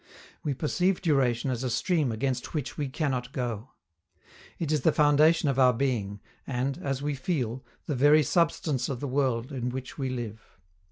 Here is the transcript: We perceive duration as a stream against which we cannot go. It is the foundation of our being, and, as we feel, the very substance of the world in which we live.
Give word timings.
We 0.41 0.55
perceive 0.55 0.99
duration 0.99 1.51
as 1.51 1.63
a 1.63 1.69
stream 1.69 2.11
against 2.11 2.55
which 2.55 2.75
we 2.75 2.89
cannot 2.89 3.31
go. 3.31 3.73
It 4.57 4.71
is 4.71 4.81
the 4.81 4.91
foundation 4.91 5.47
of 5.47 5.59
our 5.59 5.73
being, 5.73 6.21
and, 6.47 6.79
as 6.79 7.03
we 7.03 7.13
feel, 7.13 7.63
the 7.85 7.93
very 7.93 8.23
substance 8.23 8.89
of 8.89 8.99
the 8.99 9.07
world 9.07 9.51
in 9.51 9.69
which 9.69 9.99
we 9.99 10.09
live. 10.09 10.41